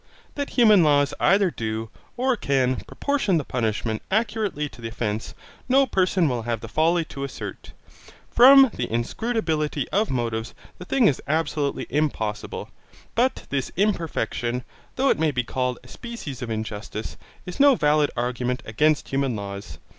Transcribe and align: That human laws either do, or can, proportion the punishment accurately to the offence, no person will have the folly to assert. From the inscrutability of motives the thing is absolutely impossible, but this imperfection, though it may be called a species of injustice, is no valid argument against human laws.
That 0.33 0.49
human 0.57 0.81
laws 0.83 1.13
either 1.19 1.51
do, 1.51 1.91
or 2.17 2.35
can, 2.35 2.77
proportion 2.77 3.37
the 3.37 3.43
punishment 3.43 4.01
accurately 4.09 4.67
to 4.69 4.81
the 4.81 4.87
offence, 4.87 5.35
no 5.69 5.85
person 5.85 6.27
will 6.27 6.41
have 6.41 6.61
the 6.61 6.67
folly 6.67 7.05
to 7.05 7.23
assert. 7.23 7.71
From 8.27 8.71
the 8.73 8.91
inscrutability 8.91 9.87
of 9.89 10.09
motives 10.09 10.55
the 10.79 10.85
thing 10.85 11.05
is 11.07 11.21
absolutely 11.27 11.85
impossible, 11.91 12.71
but 13.13 13.45
this 13.51 13.71
imperfection, 13.77 14.63
though 14.95 15.09
it 15.09 15.19
may 15.19 15.29
be 15.29 15.43
called 15.43 15.77
a 15.83 15.87
species 15.87 16.41
of 16.41 16.49
injustice, 16.49 17.15
is 17.45 17.59
no 17.59 17.75
valid 17.75 18.09
argument 18.17 18.63
against 18.65 19.09
human 19.09 19.35
laws. 19.35 19.77